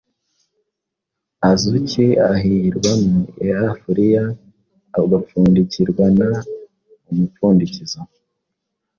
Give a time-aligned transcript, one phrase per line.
[1.49, 4.23] Azuki ihyirwa mu iafuriya
[5.01, 6.17] igapfundikirwan
[7.09, 7.99] umupfundikizo